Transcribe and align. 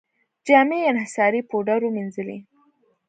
جامې 0.47 0.77
یې 0.83 0.87
انحصاري 0.91 1.41
پوډرو 1.49 1.87
مینځلې. 1.95 2.37